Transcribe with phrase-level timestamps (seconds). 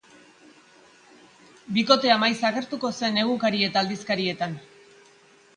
[1.75, 4.57] Bikotea maiz agertuko zen egunkari eta aldizkarietan.